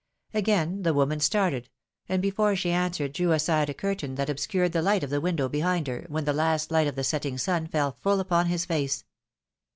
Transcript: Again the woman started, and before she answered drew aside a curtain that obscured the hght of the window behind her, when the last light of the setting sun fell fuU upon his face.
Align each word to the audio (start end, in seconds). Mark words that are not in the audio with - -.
Again 0.33 0.81
the 0.81 0.95
woman 0.95 1.19
started, 1.19 1.69
and 2.09 2.23
before 2.23 2.55
she 2.55 2.71
answered 2.71 3.13
drew 3.13 3.33
aside 3.33 3.69
a 3.69 3.73
curtain 3.75 4.15
that 4.15 4.31
obscured 4.31 4.71
the 4.71 4.81
hght 4.81 5.03
of 5.03 5.11
the 5.11 5.21
window 5.21 5.47
behind 5.47 5.85
her, 5.85 6.05
when 6.09 6.25
the 6.25 6.33
last 6.33 6.71
light 6.71 6.87
of 6.87 6.95
the 6.95 7.03
setting 7.03 7.37
sun 7.37 7.67
fell 7.67 7.95
fuU 8.03 8.19
upon 8.19 8.47
his 8.47 8.65
face. 8.65 9.05